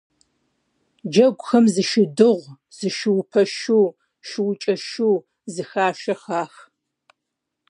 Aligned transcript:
Джэгухэм 1.11 1.65
зы 1.73 1.83
шыдыгъу, 1.89 2.55
зы 2.77 2.89
шуупэ 2.97 3.41
шу, 3.57 3.83
шуукӀэ 4.27 4.75
шу, 4.87 5.11
зы 5.53 5.63
хашэ 5.69 6.15
хах. 6.21 6.53